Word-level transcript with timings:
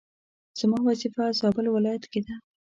زما 0.59 0.77
وظيفه 0.87 1.23
زابل 1.39 1.65
ولايت 1.73 2.03
کي 2.11 2.19
ده 2.25 2.35